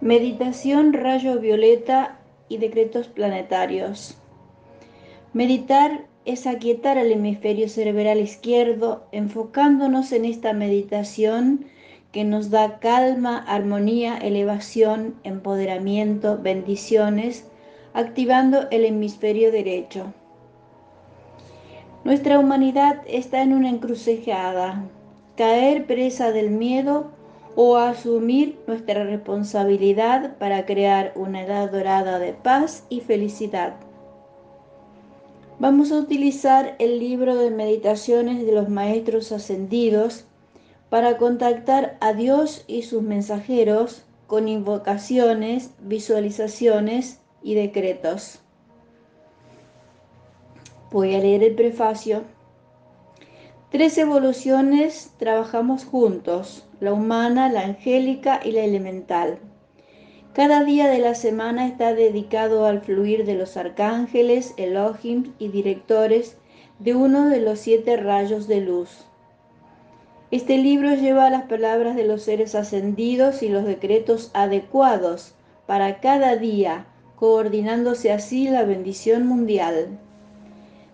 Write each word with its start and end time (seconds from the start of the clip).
Meditación 0.00 0.92
rayo 0.92 1.40
violeta 1.40 2.20
y 2.48 2.58
decretos 2.58 3.08
planetarios. 3.08 4.16
Meditar 5.32 6.06
es 6.24 6.46
aquietar 6.46 6.98
el 6.98 7.10
hemisferio 7.10 7.68
cerebral 7.68 8.20
izquierdo, 8.20 9.08
enfocándonos 9.10 10.12
en 10.12 10.24
esta 10.24 10.52
meditación 10.52 11.66
que 12.12 12.22
nos 12.22 12.50
da 12.50 12.78
calma, 12.78 13.38
armonía, 13.38 14.16
elevación, 14.18 15.16
empoderamiento, 15.24 16.38
bendiciones, 16.40 17.48
activando 17.92 18.68
el 18.70 18.84
hemisferio 18.84 19.50
derecho. 19.50 20.14
Nuestra 22.04 22.38
humanidad 22.38 23.02
está 23.08 23.42
en 23.42 23.52
una 23.52 23.68
encrucijada, 23.68 24.84
caer 25.36 25.86
presa 25.86 26.30
del 26.30 26.50
miedo 26.50 27.17
o 27.60 27.76
asumir 27.76 28.56
nuestra 28.68 29.02
responsabilidad 29.02 30.36
para 30.38 30.64
crear 30.64 31.10
una 31.16 31.42
edad 31.42 31.68
dorada 31.72 32.20
de 32.20 32.32
paz 32.32 32.84
y 32.88 33.00
felicidad. 33.00 33.74
Vamos 35.58 35.90
a 35.90 35.96
utilizar 35.96 36.76
el 36.78 37.00
libro 37.00 37.34
de 37.34 37.50
meditaciones 37.50 38.46
de 38.46 38.52
los 38.52 38.68
maestros 38.68 39.32
ascendidos 39.32 40.24
para 40.88 41.16
contactar 41.16 41.96
a 42.00 42.12
Dios 42.12 42.62
y 42.68 42.82
sus 42.82 43.02
mensajeros 43.02 44.04
con 44.28 44.46
invocaciones, 44.46 45.72
visualizaciones 45.80 47.18
y 47.42 47.54
decretos. 47.54 48.38
Voy 50.92 51.16
a 51.16 51.18
leer 51.18 51.42
el 51.42 51.56
prefacio. 51.56 52.22
Tres 53.70 53.98
evoluciones 53.98 55.12
trabajamos 55.18 55.84
juntos, 55.84 56.66
la 56.80 56.94
humana, 56.94 57.50
la 57.50 57.66
angélica 57.66 58.40
y 58.42 58.52
la 58.52 58.62
elemental. 58.62 59.40
Cada 60.32 60.64
día 60.64 60.88
de 60.88 61.00
la 61.00 61.14
semana 61.14 61.66
está 61.66 61.92
dedicado 61.92 62.64
al 62.64 62.80
fluir 62.80 63.26
de 63.26 63.34
los 63.34 63.58
arcángeles, 63.58 64.54
Elohim 64.56 65.34
y 65.38 65.48
directores 65.48 66.38
de 66.78 66.94
uno 66.94 67.28
de 67.28 67.40
los 67.40 67.58
siete 67.58 67.98
rayos 67.98 68.48
de 68.48 68.62
luz. 68.62 69.04
Este 70.30 70.56
libro 70.56 70.94
lleva 70.94 71.28
las 71.28 71.42
palabras 71.42 71.94
de 71.94 72.04
los 72.04 72.22
seres 72.22 72.54
ascendidos 72.54 73.42
y 73.42 73.50
los 73.50 73.66
decretos 73.66 74.30
adecuados 74.32 75.34
para 75.66 76.00
cada 76.00 76.36
día, 76.36 76.86
coordinándose 77.16 78.12
así 78.12 78.48
la 78.48 78.62
bendición 78.62 79.26
mundial. 79.26 79.98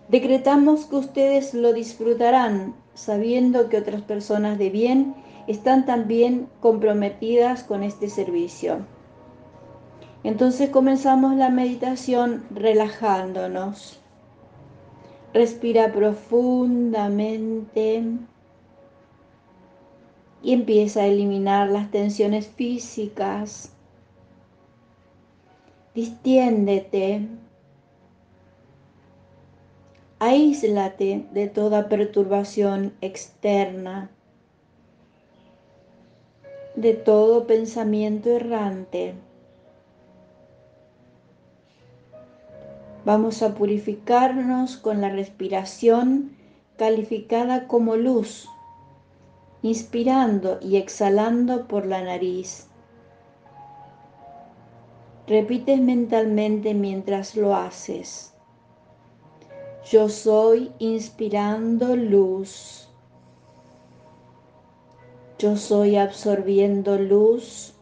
Decretamos 0.07 0.85
que 0.85 0.97
ustedes 0.97 1.55
lo 1.55 1.73
disfrutarán 1.73 2.75
sabiendo 2.93 3.69
que 3.69 3.77
otras 3.77 4.03
personas 4.03 4.59
de 4.59 4.69
bien 4.69 5.15
están 5.47 5.85
también 5.85 6.49
comprometidas 6.59 7.63
con 7.63 7.83
este 7.83 8.09
servicio. 8.09 8.85
Entonces 10.23 10.69
comenzamos 10.69 11.35
la 11.35 11.49
meditación 11.49 12.45
relajándonos. 12.51 13.99
Respira 15.33 15.91
profundamente 15.91 18.03
y 20.41 20.53
empieza 20.53 21.01
a 21.01 21.07
eliminar 21.07 21.69
las 21.69 21.91
tensiones 21.91 22.47
físicas. 22.47 23.73
Distiéndete 25.93 27.27
Aíslate 30.19 31.25
de 31.33 31.49
toda 31.49 31.89
perturbación 31.89 32.93
externa, 33.01 34.11
de 36.77 36.93
todo 36.93 37.47
pensamiento 37.47 38.29
errante. 38.29 39.15
Vamos 43.03 43.43
a 43.43 43.55
purificarnos 43.55 44.77
con 44.77 45.01
la 45.01 45.09
respiración 45.09 46.37
calificada 46.77 47.67
como 47.67 47.97
luz, 47.97 48.47
inspirando 49.63 50.59
y 50.61 50.77
exhalando 50.77 51.67
por 51.67 51.85
la 51.85 52.01
nariz. 52.01 52.67
Repites 55.27 55.81
mentalmente 55.81 56.73
mientras 56.73 57.35
lo 57.35 57.53
haces. 57.53 58.34
Yo 59.91 60.09
soy 60.09 60.71
inspirando 60.79 61.95
luz. 61.95 62.89
Yo 65.37 65.55
soy 65.57 65.95
absorbiendo 65.95 66.97
luz. 66.97 67.75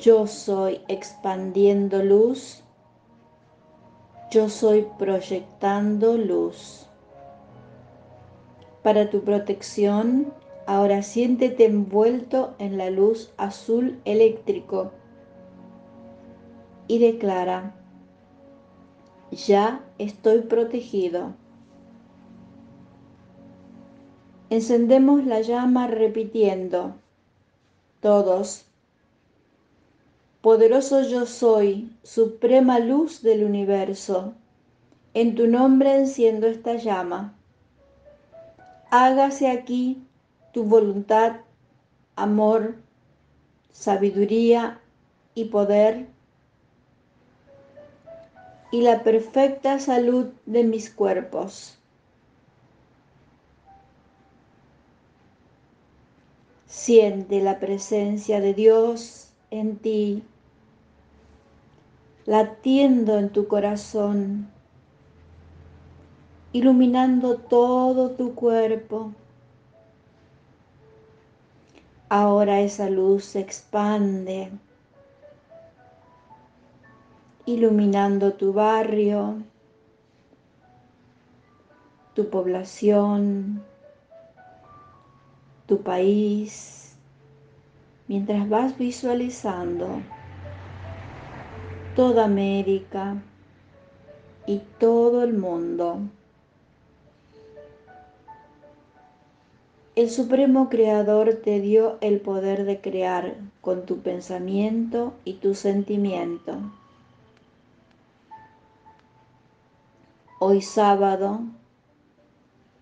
Yo 0.00 0.26
soy 0.26 0.80
expandiendo 0.88 2.02
luz. 2.02 2.64
Yo 4.32 4.48
soy 4.48 4.88
proyectando 4.98 6.16
luz. 6.16 6.88
Para 8.82 9.08
tu 9.08 9.22
protección, 9.22 10.34
ahora 10.66 11.02
siéntete 11.02 11.66
envuelto 11.66 12.56
en 12.58 12.76
la 12.76 12.90
luz 12.90 13.32
azul 13.36 14.00
eléctrico 14.04 14.90
y 16.88 16.98
declara, 16.98 17.76
ya 19.32 19.84
estoy 19.98 20.42
protegido. 20.42 21.34
Encendemos 24.50 25.24
la 25.24 25.40
llama 25.40 25.86
repitiendo, 25.86 26.94
todos, 28.00 28.66
poderoso 30.42 31.02
yo 31.02 31.24
soy, 31.24 31.90
suprema 32.02 32.78
luz 32.78 33.22
del 33.22 33.44
universo, 33.44 34.34
en 35.14 35.34
tu 35.34 35.46
nombre 35.46 35.96
enciendo 35.96 36.46
esta 36.46 36.74
llama. 36.74 37.34
Hágase 38.90 39.48
aquí 39.48 40.04
tu 40.52 40.64
voluntad, 40.64 41.36
amor, 42.16 42.74
sabiduría 43.70 44.80
y 45.34 45.46
poder 45.46 46.08
y 48.72 48.80
la 48.80 49.04
perfecta 49.04 49.78
salud 49.78 50.28
de 50.46 50.64
mis 50.64 50.88
cuerpos. 50.90 51.78
Siente 56.66 57.42
la 57.42 57.60
presencia 57.60 58.40
de 58.40 58.54
Dios 58.54 59.28
en 59.50 59.76
ti, 59.76 60.24
latiendo 62.24 63.18
en 63.18 63.28
tu 63.28 63.46
corazón, 63.46 64.48
iluminando 66.52 67.36
todo 67.36 68.12
tu 68.12 68.34
cuerpo. 68.34 69.12
Ahora 72.08 72.60
esa 72.60 72.88
luz 72.88 73.26
se 73.26 73.40
expande 73.40 74.50
iluminando 77.46 78.34
tu 78.34 78.52
barrio, 78.52 79.42
tu 82.14 82.28
población, 82.28 83.62
tu 85.66 85.82
país, 85.82 86.94
mientras 88.06 88.48
vas 88.48 88.76
visualizando 88.78 90.02
toda 91.96 92.24
América 92.24 93.16
y 94.46 94.60
todo 94.78 95.22
el 95.24 95.34
mundo. 95.34 96.00
El 99.94 100.08
Supremo 100.08 100.70
Creador 100.70 101.34
te 101.44 101.60
dio 101.60 101.98
el 102.00 102.20
poder 102.20 102.64
de 102.64 102.80
crear 102.80 103.34
con 103.60 103.84
tu 103.84 103.98
pensamiento 103.98 105.12
y 105.24 105.34
tu 105.34 105.54
sentimiento. 105.54 106.72
Hoy 110.44 110.60
sábado, 110.60 111.42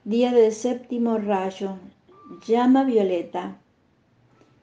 día 0.04 0.32
del 0.32 0.50
séptimo 0.50 1.18
rayo, 1.18 1.76
llama 2.46 2.84
violeta, 2.84 3.58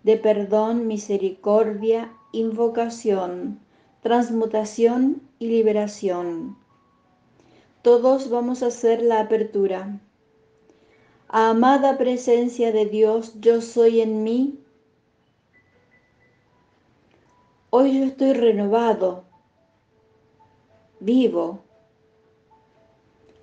de 0.02 0.18
perdón, 0.18 0.88
misericordia, 0.88 2.12
invocación, 2.32 3.60
transmutación 4.02 5.22
y 5.38 5.46
liberación. 5.46 6.58
Todos 7.84 8.32
vamos 8.32 8.64
a 8.64 8.68
hacer 8.70 9.04
la 9.04 9.20
apertura. 9.20 10.00
Amada 11.28 12.00
presencia 12.00 12.72
de 12.72 12.88
Dios, 12.88 13.40
yo 13.40 13.62
soy 13.62 14.02
en 14.02 14.24
mí. 14.24 14.60
Hoy 17.70 18.00
yo 18.00 18.06
estoy 18.06 18.34
renovado, 18.34 19.24
vivo 21.00 21.67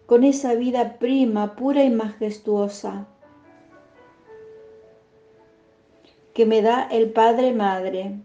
con 0.06 0.24
esa 0.24 0.54
vida 0.54 0.98
prima, 0.98 1.56
pura 1.56 1.84
y 1.84 1.90
majestuosa. 1.90 3.06
que 6.34 6.44
me 6.46 6.62
da 6.62 6.82
el 6.90 7.12
Padre 7.12 7.52
Madre. 7.52 8.20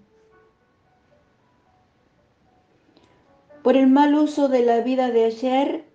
Por 3.62 3.78
el 3.78 3.88
mal 3.88 4.16
uso 4.16 4.50
de 4.50 4.64
la 4.64 4.82
vida 4.82 5.12
de 5.12 5.26
ayer, 5.26 5.86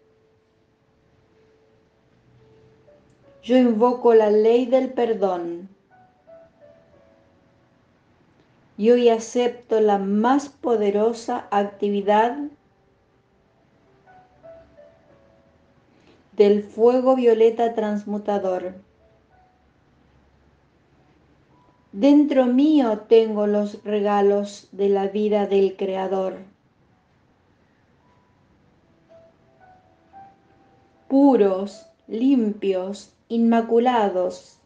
yo 3.43 3.57
invoco 3.57 4.15
la 4.15 4.31
ley 4.31 4.65
del 4.67 4.93
perdón. 4.93 5.69
Y 8.77 8.91
hoy 8.91 9.09
acepto 9.09 9.81
la 9.81 9.99
más 9.99 10.49
poderosa 10.49 11.49
actividad 11.51 12.37
del 16.37 16.63
fuego 16.63 17.17
violeta 17.17 17.75
transmutador. 17.75 18.75
Dentro 21.93 22.47
mío 22.47 23.05
tengo 23.09 23.47
los 23.47 23.85
regalos 23.85 24.69
de 24.73 24.89
la 24.89 25.07
vida 25.07 25.47
del 25.47 25.77
Creador. 25.77 26.39
Puros, 31.07 31.87
limpios, 32.09 33.15
inmaculados. 33.29 34.59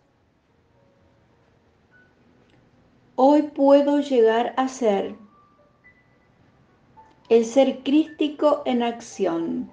Hoy 3.15 3.43
puedo 3.43 4.01
llegar 4.01 4.55
a 4.57 4.69
ser 4.69 5.15
el 7.29 7.45
ser 7.45 7.81
crístico 7.81 8.63
en 8.65 8.83
acción, 8.83 9.71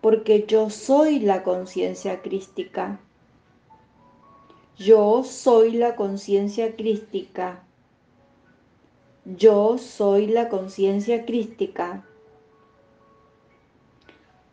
porque 0.00 0.44
yo 0.46 0.70
soy 0.70 1.18
la 1.20 1.42
conciencia 1.42 2.22
crística. 2.22 3.00
Yo 4.76 5.24
soy 5.24 5.72
la 5.72 5.96
conciencia 5.96 6.76
crística. 6.76 7.64
Yo 9.24 9.76
soy 9.76 10.28
la 10.28 10.48
conciencia 10.48 11.26
crística. 11.26 12.04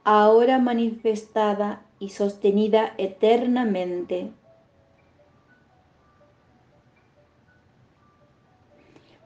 Ahora 0.04 0.58
manifestada 0.60 1.86
y 2.00 2.10
sostenida 2.10 2.94
eternamente. 2.98 4.32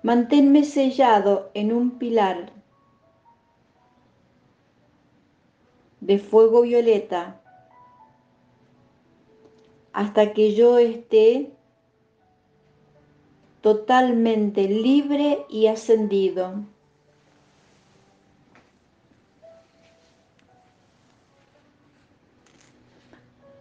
Manténme 0.04 0.64
sellado 0.64 1.50
en 1.54 1.74
un 1.74 1.98
pilar 1.98 2.59
de 6.10 6.18
fuego 6.18 6.64
violeta 6.64 7.40
hasta 9.94 10.34
que 10.34 10.56
yo 10.56 10.80
esté 10.80 11.52
totalmente 13.62 14.64
libre 14.64 15.46
y 15.50 15.68
ascendido. 15.68 16.64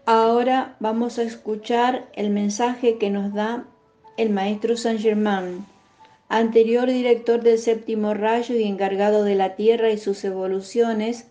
Ahora 0.07 0.75
vamos 0.81 1.19
a 1.19 1.25
escuchar 1.25 2.09
el 2.15 2.31
mensaje 2.31 2.97
que 2.97 3.11
nos 3.11 3.35
da 3.35 3.67
el 4.17 4.31
maestro 4.31 4.79
Saint 4.79 5.03
Germain, 5.03 5.67
anterior 6.31 6.87
director 6.87 7.43
del 7.43 7.59
séptimo 7.59 8.15
rayo 8.15 8.55
y 8.55 8.63
encargado 8.63 9.23
de 9.25 9.35
la 9.35 9.55
Tierra 9.55 9.91
y 9.91 9.99
sus 9.99 10.25
evoluciones 10.25 11.27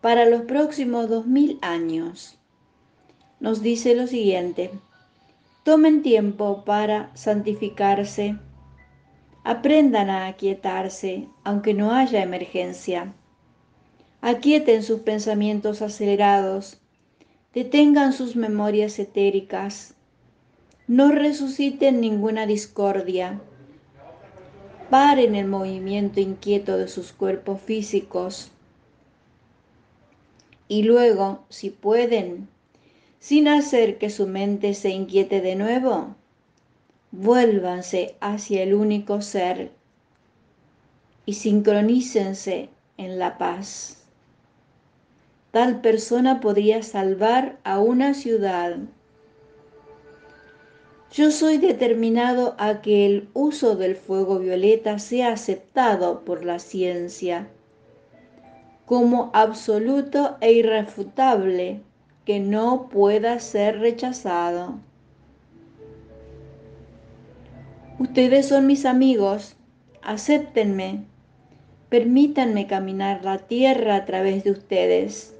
para 0.00 0.26
los 0.26 0.42
próximos 0.42 1.08
dos 1.08 1.26
mil 1.26 1.58
años. 1.62 2.38
Nos 3.40 3.62
dice 3.62 3.94
lo 3.94 4.06
siguiente, 4.06 4.70
tomen 5.64 6.02
tiempo 6.02 6.64
para 6.64 7.10
santificarse, 7.14 8.38
aprendan 9.44 10.10
a 10.10 10.26
aquietarse, 10.26 11.28
aunque 11.44 11.74
no 11.74 11.92
haya 11.92 12.22
emergencia. 12.22 13.14
Aquieten 14.20 14.82
sus 14.82 15.00
pensamientos 15.00 15.82
acelerados, 15.82 16.80
detengan 17.54 18.12
sus 18.12 18.36
memorias 18.36 18.98
etéricas, 18.98 19.94
no 20.88 21.10
resuciten 21.10 22.00
ninguna 22.00 22.46
discordia, 22.46 23.40
paren 24.88 25.34
el 25.34 25.46
movimiento 25.46 26.20
inquieto 26.20 26.76
de 26.78 26.88
sus 26.88 27.12
cuerpos 27.12 27.60
físicos 27.60 28.52
y 30.68 30.82
luego, 30.82 31.44
si 31.48 31.70
pueden, 31.70 32.48
sin 33.20 33.48
hacer 33.48 33.98
que 33.98 34.10
su 34.10 34.26
mente 34.26 34.74
se 34.74 34.90
inquiete 34.90 35.40
de 35.40 35.54
nuevo, 35.54 36.14
vuélvanse 37.12 38.16
hacia 38.20 38.62
el 38.62 38.74
único 38.74 39.22
ser 39.22 39.70
y 41.24 41.34
sincronícense 41.34 42.68
en 42.96 43.18
la 43.18 43.38
paz. 43.38 44.02
Tal 45.50 45.80
persona 45.80 46.40
podría 46.40 46.82
salvar 46.82 47.58
a 47.64 47.80
una 47.80 48.14
ciudad. 48.14 48.76
Yo 51.12 51.30
soy 51.30 51.56
determinado 51.56 52.54
a 52.58 52.82
que 52.82 53.06
el 53.06 53.28
uso 53.32 53.76
del 53.76 53.96
fuego 53.96 54.38
violeta 54.38 54.98
sea 54.98 55.32
aceptado 55.32 56.24
por 56.24 56.44
la 56.44 56.58
ciencia 56.58 57.48
como 58.86 59.30
absoluto 59.34 60.38
e 60.40 60.52
irrefutable 60.52 61.82
que 62.24 62.40
no 62.40 62.88
pueda 62.88 63.38
ser 63.40 63.80
rechazado. 63.80 64.78
Ustedes 67.98 68.46
son 68.46 68.66
mis 68.66 68.86
amigos, 68.86 69.56
acéptenme, 70.02 71.04
permítanme 71.88 72.66
caminar 72.66 73.24
la 73.24 73.38
tierra 73.38 73.96
a 73.96 74.04
través 74.04 74.44
de 74.44 74.52
ustedes 74.52 75.34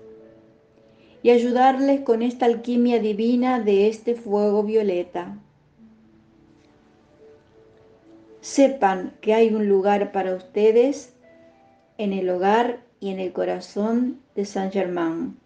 y 1.23 1.31
ayudarles 1.31 2.01
con 2.01 2.23
esta 2.23 2.47
alquimia 2.47 2.99
divina 2.99 3.61
de 3.61 3.89
este 3.89 4.15
fuego 4.15 4.63
violeta. 4.63 5.39
Sepan 8.41 9.13
que 9.21 9.35
hay 9.35 9.55
un 9.55 9.69
lugar 9.69 10.13
para 10.13 10.35
ustedes 10.35 11.15
en 11.99 12.13
el 12.13 12.31
hogar 12.31 12.86
y 13.01 13.11
en 13.11 13.21
el 13.21 13.33
corazón 13.33 14.21
de 14.35 14.45
San 14.45 14.71
Germán. 14.71 15.37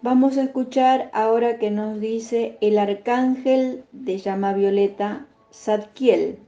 Vamos 0.00 0.36
a 0.36 0.44
escuchar 0.44 1.10
ahora 1.12 1.58
que 1.58 1.70
nos 1.72 2.00
dice 2.00 2.56
el 2.60 2.78
arcángel 2.78 3.84
de 3.90 4.18
llama 4.18 4.52
violeta, 4.52 5.26
Zadkiel. 5.52 6.38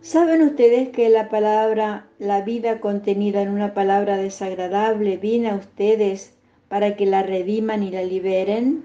¿Saben 0.00 0.42
ustedes 0.42 0.90
que 0.90 1.08
la 1.08 1.28
palabra, 1.28 2.06
la 2.18 2.42
vida 2.42 2.80
contenida 2.80 3.42
en 3.42 3.50
una 3.50 3.74
palabra 3.74 4.16
desagradable 4.16 5.16
viene 5.16 5.50
a 5.50 5.56
ustedes 5.56 6.38
para 6.68 6.96
que 6.96 7.04
la 7.04 7.22
rediman 7.22 7.82
y 7.82 7.90
la 7.90 8.02
liberen? 8.02 8.84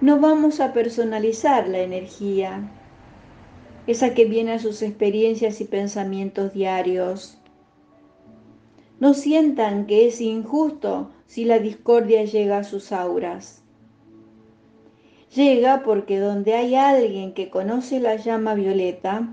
No 0.00 0.20
vamos 0.20 0.60
a 0.60 0.72
personalizar 0.72 1.68
la 1.68 1.80
energía, 1.80 2.70
esa 3.88 4.14
que 4.14 4.26
viene 4.26 4.52
a 4.52 4.58
sus 4.58 4.82
experiencias 4.82 5.60
y 5.60 5.64
pensamientos 5.64 6.52
diarios 6.52 7.38
no 9.00 9.14
sientan 9.14 9.86
que 9.86 10.06
es 10.06 10.20
injusto 10.20 11.10
si 11.26 11.44
la 11.44 11.58
discordia 11.58 12.24
llega 12.24 12.58
a 12.58 12.64
sus 12.64 12.92
auras. 12.92 13.62
Llega 15.34 15.82
porque 15.84 16.18
donde 16.18 16.54
hay 16.54 16.74
alguien 16.74 17.32
que 17.32 17.48
conoce 17.48 17.98
la 17.98 18.16
llama 18.16 18.54
violeta, 18.54 19.28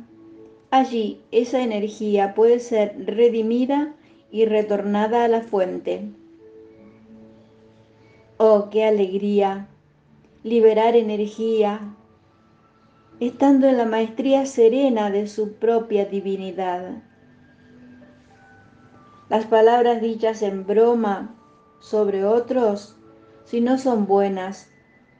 allí 0.71 1.21
esa 1.31 1.61
energía 1.61 2.33
puede 2.33 2.59
ser 2.59 2.95
redimida 3.05 3.93
y 4.31 4.45
retornada 4.45 5.25
a 5.25 5.27
la 5.27 5.41
fuente. 5.41 6.09
Oh, 8.37 8.69
qué 8.69 8.85
alegría 8.85 9.67
liberar 10.43 10.95
energía, 10.95 11.95
estando 13.19 13.67
en 13.67 13.77
la 13.77 13.85
maestría 13.85 14.45
serena 14.45 15.09
de 15.09 15.27
su 15.27 15.53
propia 15.53 16.05
divinidad. 16.05 17.01
Las 19.29 19.45
palabras 19.45 20.01
dichas 20.01 20.41
en 20.41 20.65
broma 20.65 21.35
sobre 21.79 22.25
otros, 22.25 22.97
si 23.45 23.61
no 23.61 23.77
son 23.77 24.05
buenas, 24.05 24.69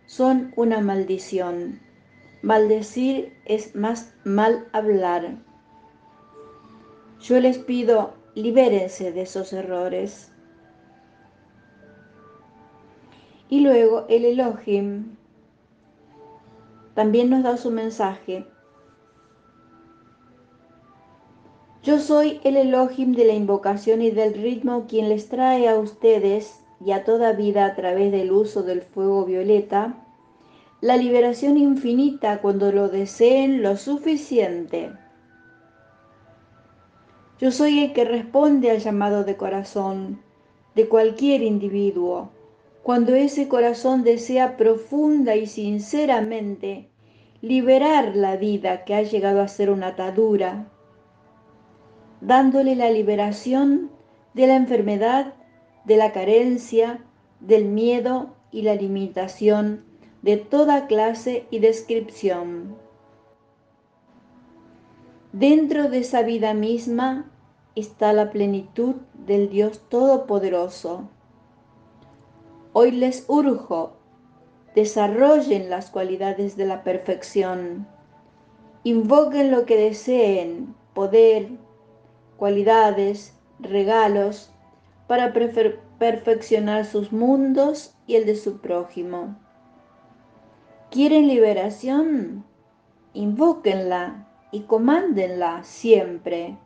son 0.06 0.52
una 0.56 0.82
maldición. 0.82 1.80
Maldecir 2.42 3.34
es 3.46 3.76
más 3.76 4.14
mal 4.24 4.68
hablar. 4.74 5.38
Yo 7.20 7.40
les 7.40 7.58
pido, 7.58 8.14
libérense 8.36 9.12
de 9.12 9.22
esos 9.22 9.54
errores. 9.54 10.32
Y 13.50 13.62
luego 13.62 14.06
el 14.10 14.26
Elohim 14.26 15.15
también 16.96 17.30
nos 17.30 17.44
da 17.44 17.58
su 17.58 17.70
mensaje 17.70 18.48
Yo 21.86 22.00
soy 22.00 22.42
el 22.44 22.58
Elohim 22.58 23.14
de 23.14 23.26
la 23.26 23.34
invocación 23.34 24.02
y 24.02 24.10
del 24.10 24.34
ritmo 24.34 24.88
quien 24.88 25.08
les 25.08 25.30
trae 25.30 25.70
a 25.70 25.76
ustedes 25.78 26.60
y 26.84 26.94
a 26.94 27.04
toda 27.04 27.34
vida 27.34 27.64
a 27.64 27.76
través 27.76 28.12
del 28.12 28.32
uso 28.32 28.64
del 28.64 28.82
fuego 28.82 29.24
violeta, 29.24 30.04
la 30.82 30.98
liberación 30.98 31.58
infinita 31.58 32.42
cuando 32.42 32.72
lo 32.72 32.90
deseen 32.90 33.62
lo 33.62 33.78
suficiente. 33.78 34.94
Yo 37.38 37.52
soy 37.52 37.84
el 37.84 37.94
que 37.94 38.04
responde 38.04 38.72
al 38.72 38.80
llamado 38.80 39.24
de 39.24 39.38
corazón 39.38 40.24
de 40.74 40.90
cualquier 40.90 41.44
individuo, 41.44 42.32
cuando 42.86 43.16
ese 43.16 43.48
corazón 43.48 44.04
desea 44.04 44.58
profunda 44.58 45.36
y 45.36 45.48
sinceramente 45.48 46.92
liberar 47.42 48.16
la 48.16 48.38
vida 48.38 48.84
que 48.86 48.94
ha 48.94 49.02
llegado 49.02 49.42
a 49.42 49.48
ser 49.48 49.72
una 49.72 49.88
atadura, 49.88 50.70
dándole 52.22 52.76
la 52.76 52.92
liberación 52.92 53.90
de 54.36 54.46
la 54.46 54.56
enfermedad, 54.56 55.34
de 55.86 55.98
la 55.98 56.12
carencia, 56.12 57.04
del 57.40 57.66
miedo 57.66 58.36
y 58.52 58.62
la 58.62 58.76
limitación 58.76 59.84
de 60.22 60.38
toda 60.38 60.86
clase 60.86 61.48
y 61.50 61.58
descripción. 61.58 62.76
Dentro 65.34 65.90
de 65.90 65.98
esa 65.98 66.22
vida 66.22 66.54
misma 66.54 67.32
está 67.74 68.14
la 68.14 68.30
plenitud 68.30 68.94
del 69.26 69.50
Dios 69.50 69.82
Todopoderoso. 69.90 71.10
Hoy 72.78 72.92
les 72.92 73.24
urjo, 73.30 73.94
desarrollen 74.76 75.70
las 75.70 75.90
cualidades 75.90 76.58
de 76.58 76.66
la 76.66 76.84
perfección, 76.84 77.88
invoquen 78.84 79.50
lo 79.50 79.66
que 79.66 79.78
deseen, 79.78 80.76
poder, 80.94 81.52
cualidades, 82.36 83.34
regalos, 83.60 84.52
para 85.08 85.32
perfeccionar 85.32 86.84
sus 86.84 87.14
mundos 87.14 87.96
y 88.08 88.18
el 88.18 88.26
de 88.26 88.36
su 88.36 88.60
prójimo. 88.60 89.40
¿Quieren 90.92 91.30
liberación? 91.30 92.44
Invóquenla 93.14 94.28
y 94.52 94.64
comándenla 94.64 95.64
siempre. 95.64 96.58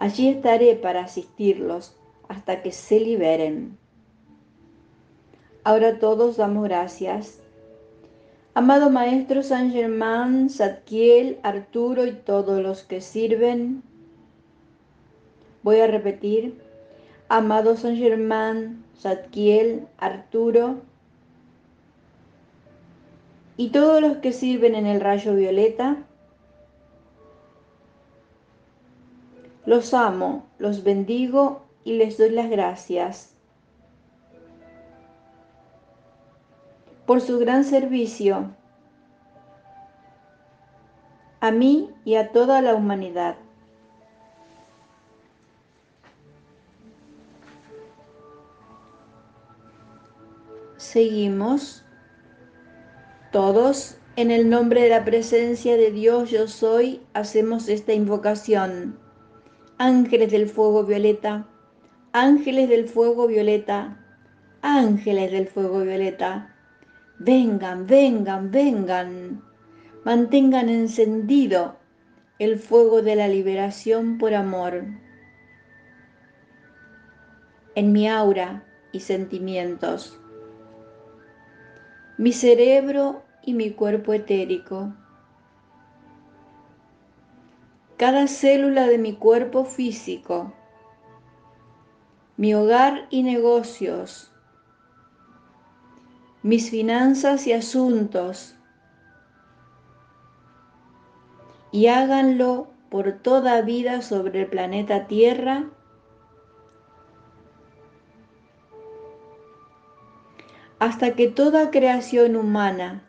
Allí 0.00 0.28
estaré 0.28 0.74
para 0.74 1.04
asistirlos 1.04 1.96
hasta 2.28 2.62
que 2.62 2.72
se 2.72 2.98
liberen. 2.98 3.78
Ahora 5.64 5.98
todos 5.98 6.36
damos 6.36 6.64
gracias. 6.64 7.40
Amado 8.52 8.90
Maestro 8.90 9.42
San 9.42 9.72
Germán, 9.72 10.50
Zadkiel, 10.50 11.38
Arturo 11.42 12.04
y 12.04 12.12
todos 12.12 12.62
los 12.62 12.82
que 12.82 13.00
sirven, 13.00 13.82
voy 15.62 15.80
a 15.80 15.86
repetir. 15.86 16.60
Amado 17.30 17.78
San 17.78 17.96
Germán, 17.96 18.84
Zadkiel, 19.00 19.88
Arturo 19.96 20.82
y 23.56 23.70
todos 23.70 24.02
los 24.02 24.18
que 24.18 24.32
sirven 24.32 24.74
en 24.74 24.84
el 24.84 25.00
rayo 25.00 25.34
violeta, 25.34 25.96
los 29.64 29.94
amo, 29.94 30.44
los 30.58 30.84
bendigo 30.84 31.62
y 31.84 31.94
les 31.94 32.18
doy 32.18 32.30
las 32.30 32.50
gracias 32.50 33.33
por 37.06 37.20
su 37.20 37.38
gran 37.38 37.64
servicio 37.64 38.50
a 41.44 41.50
mí 41.50 41.90
y 42.06 42.14
a 42.14 42.32
toda 42.32 42.62
la 42.62 42.74
humanidad. 42.74 43.36
Seguimos 50.78 51.84
todos, 53.30 53.98
en 54.16 54.30
el 54.30 54.48
nombre 54.48 54.80
de 54.82 54.88
la 54.88 55.04
presencia 55.04 55.76
de 55.76 55.90
Dios 55.90 56.30
yo 56.30 56.48
soy, 56.48 57.02
hacemos 57.12 57.68
esta 57.68 57.92
invocación. 57.92 58.98
Ángeles 59.76 60.30
del 60.30 60.48
fuego 60.48 60.84
violeta, 60.84 61.46
ángeles 62.12 62.70
del 62.70 62.88
fuego 62.88 63.26
violeta, 63.26 63.98
ángeles 64.62 65.30
del 65.30 65.48
fuego 65.48 65.80
violeta, 65.80 66.53
vengan, 67.18 67.86
vengan, 67.86 68.50
vengan, 68.50 69.42
mantengan 70.04 70.68
encendido 70.68 71.76
el 72.38 72.58
fuego 72.58 73.02
de 73.02 73.16
la 73.16 73.28
liberación 73.28 74.18
por 74.18 74.34
amor. 74.34 74.84
En 77.74 77.92
mi 77.92 78.08
aura 78.08 78.64
y 78.92 79.00
sentimientos. 79.00 80.20
Mi 82.18 82.32
cerebro 82.32 83.22
y 83.42 83.54
mi 83.54 83.70
cuerpo 83.70 84.12
etérico. 84.12 84.92
Cada 87.96 88.26
célula 88.26 88.86
de 88.86 88.98
mi 88.98 89.14
cuerpo 89.16 89.64
físico, 89.64 90.52
mi 92.36 92.52
hogar 92.54 93.06
y 93.10 93.22
negocios, 93.22 94.33
mis 96.44 96.68
finanzas 96.68 97.46
y 97.46 97.54
asuntos, 97.54 98.54
y 101.72 101.86
háganlo 101.86 102.68
por 102.90 103.12
toda 103.12 103.62
vida 103.62 104.02
sobre 104.02 104.42
el 104.42 104.46
planeta 104.48 105.06
Tierra 105.06 105.64
hasta 110.78 111.14
que 111.14 111.28
toda 111.28 111.70
creación 111.70 112.36
humana, 112.36 113.08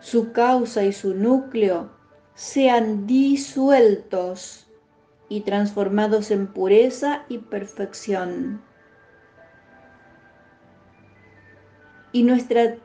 su 0.00 0.32
causa 0.32 0.84
y 0.84 0.92
su 0.94 1.12
núcleo 1.12 1.90
sean 2.34 3.06
disueltos 3.06 4.66
y 5.28 5.42
transformados 5.42 6.30
en 6.30 6.46
pureza 6.46 7.26
y 7.28 7.38
perfección. 7.38 8.62
Y 12.12 12.22
nuestra 12.22 12.76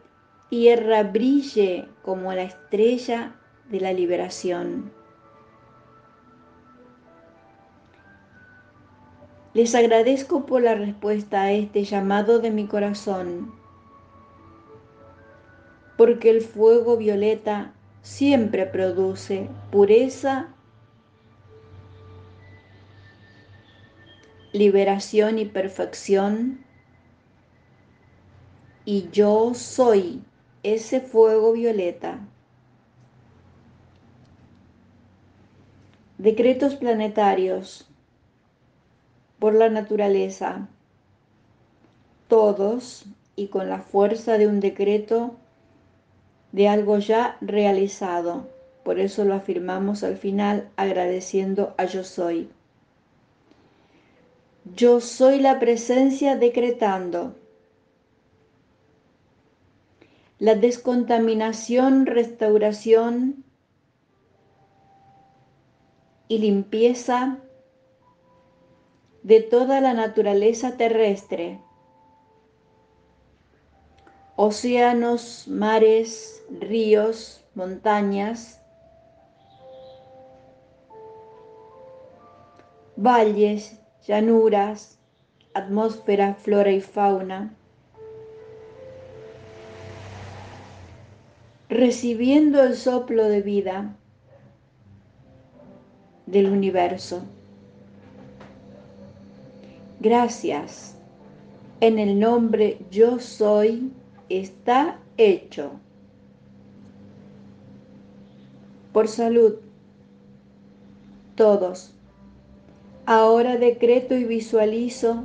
tierra 0.50 1.04
brille 1.04 1.88
como 2.02 2.34
la 2.34 2.44
estrella 2.44 3.36
de 3.70 3.80
la 3.80 3.94
liberación. 3.94 4.92
Les 9.54 9.76
agradezco 9.76 10.46
por 10.46 10.62
la 10.62 10.76
respuesta 10.76 11.42
a 11.42 11.52
este 11.52 11.84
llamado 11.84 12.40
de 12.40 12.52
mi 12.52 12.68
corazón, 12.68 13.54
porque 15.98 16.30
el 16.30 16.42
fuego 16.42 16.96
violeta 16.96 17.74
siempre 18.02 18.66
produce 18.66 19.50
pureza, 19.70 20.48
liberación 24.54 25.38
y 25.38 25.46
perfección, 25.46 26.66
y 28.92 29.10
yo 29.14 29.54
soy 29.54 30.22
ese 30.64 31.00
fuego 31.00 31.54
violeta. 31.54 32.20
Decretos 36.18 36.76
planetarios 36.76 37.88
por 39.40 39.54
la 39.54 39.70
naturaleza, 39.70 40.68
todos 42.28 43.06
y 43.38 43.48
con 43.48 43.70
la 43.70 43.80
fuerza 43.80 44.38
de 44.38 44.48
un 44.48 44.60
decreto 44.60 45.38
de 46.52 46.68
algo 46.68 46.98
ya 46.98 47.38
realizado. 47.40 48.50
Por 48.84 49.00
eso 49.00 49.24
lo 49.24 49.36
afirmamos 49.36 50.04
al 50.04 50.18
final 50.18 50.70
agradeciendo 50.76 51.76
a 51.78 51.86
yo 51.86 52.04
soy. 52.04 52.50
Yo 54.76 55.00
soy 55.00 55.40
la 55.40 55.60
presencia 55.60 56.36
decretando. 56.36 57.36
La 60.42 60.56
descontaminación, 60.56 62.08
restauración 62.08 63.46
y 66.28 66.40
limpieza 66.40 67.38
de 69.22 69.42
toda 69.42 69.82
la 69.82 69.94
naturaleza 69.94 70.78
terrestre, 70.78 71.62
océanos, 74.36 75.48
mares, 75.48 76.44
ríos, 76.50 77.46
montañas, 77.54 78.60
valles, 82.96 83.80
llanuras, 84.08 84.98
atmósfera, 85.54 86.34
flora 86.34 86.72
y 86.72 86.82
fauna, 86.82 87.56
recibiendo 91.72 92.62
el 92.62 92.76
soplo 92.76 93.30
de 93.30 93.42
vida 93.42 93.96
del 96.26 96.52
universo. 96.52 97.24
Gracias. 100.02 100.98
En 101.80 101.98
el 101.98 102.20
nombre 102.20 102.78
yo 102.92 103.20
soy 103.20 103.94
está 104.28 105.00
hecho. 105.16 105.72
Por 108.92 109.08
salud, 109.08 109.56
todos. 111.36 111.94
Ahora 113.06 113.56
decreto 113.56 114.16
y 114.18 114.26
visualizo 114.26 115.24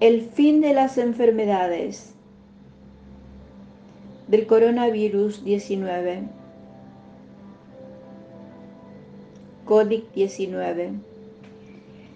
el 0.00 0.20
fin 0.20 0.60
de 0.60 0.74
las 0.74 0.98
enfermedades 0.98 2.15
del 4.28 4.46
coronavirus 4.46 5.44
19, 5.44 6.22
COVID-19, 9.66 11.00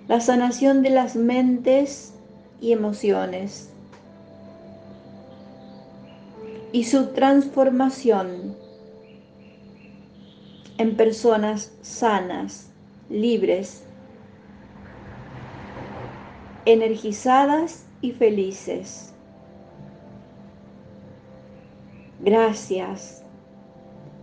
la 0.08 0.20
sanación 0.20 0.82
de 0.82 0.90
las 0.90 1.16
mentes 1.16 2.14
y 2.60 2.72
emociones. 2.72 3.68
Y 6.72 6.84
su 6.84 7.08
transformación 7.08 8.54
en 10.78 10.96
personas 10.96 11.72
sanas, 11.82 12.70
libres, 13.08 13.82
energizadas 16.64 17.84
y 18.00 18.12
felices. 18.12 19.09
Gracias. 22.22 23.24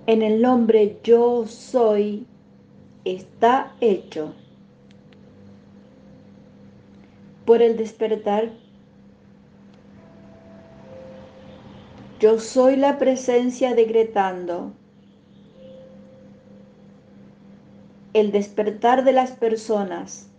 En 0.05 0.21
el 0.21 0.39
nombre 0.39 0.99
yo 1.03 1.47
soy 1.47 2.27
está 3.05 3.73
hecho. 3.81 4.35
Por 7.45 7.63
el 7.63 7.75
despertar, 7.75 8.51
yo 12.19 12.39
soy 12.39 12.75
la 12.75 12.99
presencia 12.99 13.73
decretando 13.73 14.73
el 18.13 18.31
despertar 18.31 19.03
de 19.03 19.13
las 19.13 19.31
personas 19.31 20.29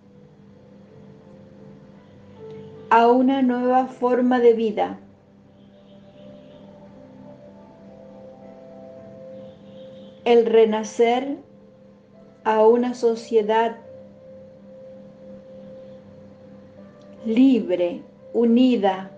a 2.91 3.09
una 3.09 3.43
nueva 3.43 3.87
forma 3.87 4.39
de 4.39 4.53
vida. 4.53 5.01
El 10.29 10.45
renacer 10.45 11.39
a 12.45 12.67
una 12.67 12.93
sociedad 12.93 13.79
libre, 17.25 18.03
unida, 18.35 19.11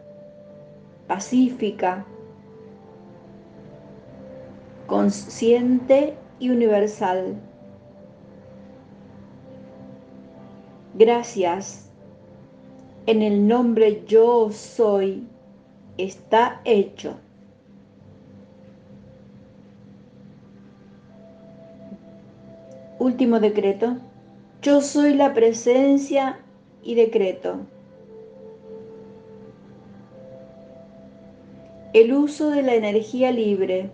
pacífica, 1.08 2.06
consciente 4.86 6.14
y 6.38 6.50
universal. 6.50 7.34
Gracias 10.94 11.90
en 13.06 13.22
el 13.22 13.48
nombre 13.48 14.04
yo 14.06 14.52
soy, 14.52 15.26
está 15.98 16.60
hecho. 16.64 17.16
Último 23.00 23.40
decreto. 23.40 23.96
Yo 24.60 24.82
soy 24.82 25.14
la 25.14 25.32
presencia 25.32 26.38
y 26.82 26.94
decreto. 26.96 27.60
El 31.94 32.12
uso 32.12 32.50
de 32.50 32.60
la 32.60 32.74
energía 32.74 33.32
libre. 33.32 33.90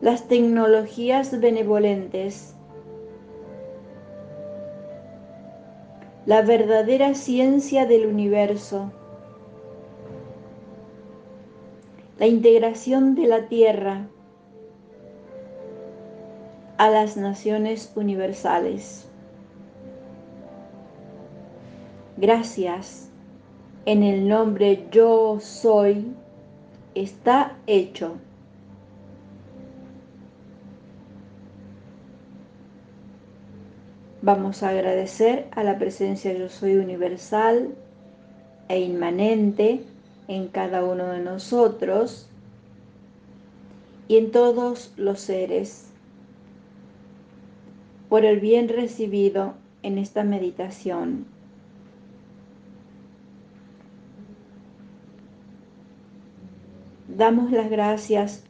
Las 0.00 0.26
tecnologías 0.26 1.40
benevolentes 1.40 2.56
la 6.26 6.42
verdadera 6.42 7.14
ciencia 7.14 7.84
del 7.86 8.06
universo, 8.06 8.92
la 12.18 12.26
integración 12.28 13.16
de 13.16 13.26
la 13.26 13.48
Tierra 13.48 14.06
a 16.82 16.90
las 16.90 17.16
naciones 17.16 17.92
universales. 17.94 19.06
Gracias. 22.16 23.08
En 23.86 24.02
el 24.02 24.26
nombre 24.26 24.88
yo 24.90 25.38
soy 25.38 26.12
está 26.96 27.56
hecho. 27.68 28.16
Vamos 34.20 34.64
a 34.64 34.70
agradecer 34.70 35.46
a 35.52 35.62
la 35.62 35.78
presencia 35.78 36.32
yo 36.32 36.48
soy 36.48 36.78
universal 36.78 37.76
e 38.68 38.80
inmanente 38.80 39.84
en 40.26 40.48
cada 40.48 40.82
uno 40.82 41.06
de 41.12 41.20
nosotros 41.20 42.28
y 44.08 44.16
en 44.16 44.32
todos 44.32 44.92
los 44.96 45.20
seres 45.20 45.91
por 48.12 48.26
el 48.26 48.40
bien 48.40 48.68
recibido 48.68 49.54
en 49.82 49.96
esta 49.96 50.22
meditación. 50.22 51.24
Damos 57.08 57.50
las 57.50 57.70
gracias 57.70 58.44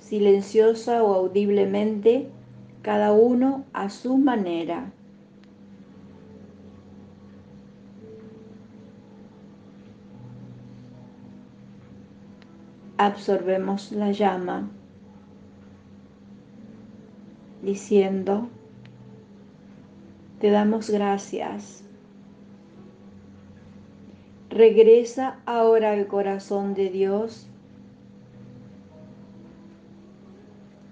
silenciosa 0.00 1.02
o 1.02 1.12
audiblemente, 1.12 2.30
cada 2.80 3.12
uno 3.12 3.66
a 3.74 3.90
su 3.90 4.16
manera. 4.16 4.90
absorbemos 12.96 13.92
la 13.92 14.10
llama 14.10 14.70
diciendo, 17.62 18.48
te 20.40 20.50
damos 20.50 20.90
gracias. 20.90 21.82
Regresa 24.50 25.40
ahora 25.46 25.92
al 25.92 26.06
corazón 26.06 26.74
de 26.74 26.90
Dios 26.90 27.48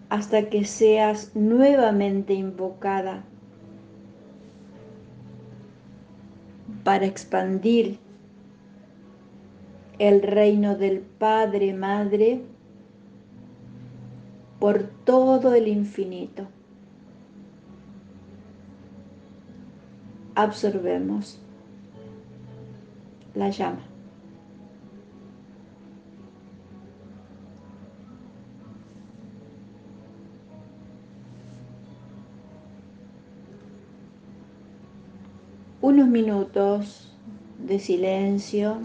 hasta 0.09 0.49
que 0.49 0.65
seas 0.65 1.35
nuevamente 1.35 2.35
invocada 2.35 3.25
para 6.85 7.07
expandir 7.07 7.99
el 9.99 10.23
reino 10.23 10.77
del 10.77 11.01
Padre 11.01 11.73
Madre 11.73 12.43
por 14.61 14.83
todo 15.05 15.55
el 15.55 15.69
infinito. 15.69 16.47
Absorbemos 20.37 21.39
la 23.35 23.51
llama. 23.51 23.79
Unos 35.81 36.09
minutos 36.09 37.13
de 37.59 37.79
silencio 37.79 38.79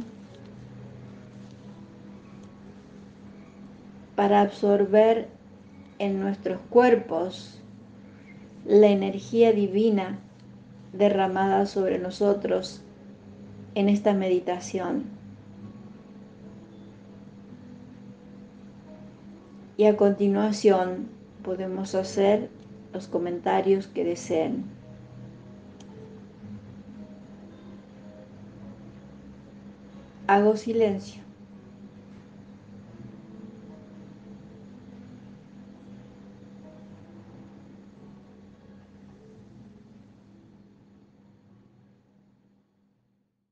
para 4.15 4.41
absorber 4.41 5.29
en 5.97 6.19
nuestros 6.19 6.59
cuerpos 6.69 7.59
la 8.65 8.89
energía 8.89 9.51
divina 9.51 10.19
derramada 10.93 11.65
sobre 11.65 11.99
nosotros 11.99 12.81
en 13.75 13.89
esta 13.89 14.13
meditación. 14.13 15.05
Y 19.77 19.85
a 19.85 19.95
continuación 19.95 21.07
podemos 21.43 21.95
hacer 21.95 22.49
los 22.93 23.07
comentarios 23.07 23.87
que 23.87 24.03
deseen. 24.03 24.65
Hago 30.27 30.57
silencio. 30.57 31.28